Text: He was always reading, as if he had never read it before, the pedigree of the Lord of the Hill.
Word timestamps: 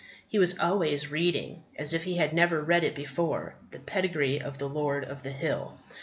He 0.27 0.39
was 0.39 0.57
always 0.57 1.11
reading, 1.11 1.61
as 1.77 1.93
if 1.93 2.05
he 2.05 2.15
had 2.17 2.33
never 2.33 2.59
read 2.59 2.83
it 2.83 2.95
before, 2.95 3.53
the 3.69 3.77
pedigree 3.77 4.41
of 4.41 4.57
the 4.57 4.67
Lord 4.67 5.05
of 5.05 5.21
the 5.21 5.29
Hill. 5.31 5.77